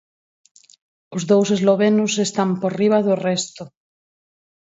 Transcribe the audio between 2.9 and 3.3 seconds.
do